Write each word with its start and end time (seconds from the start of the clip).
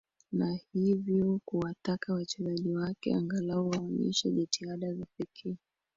na 0.31 0.59
hivyo 0.73 1.39
kuwataka 1.45 2.13
wachezaji 2.13 2.75
wake 2.75 3.13
angalao 3.15 3.67
waonyeshe 3.69 4.31
jitihada 4.31 4.93
za 4.93 5.05
pekee 5.17 5.57